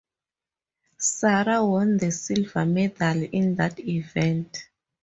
Sarah 0.97 1.63
won 1.63 1.97
the 1.97 2.11
silver 2.11 2.65
medal 2.65 3.21
in 3.21 3.53
that 3.53 3.79
event. 3.79 4.67